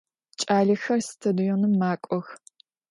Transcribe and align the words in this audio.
Ç'alexer 0.39 0.99
stadionım 1.09 1.73
mak'ox. 1.81 2.27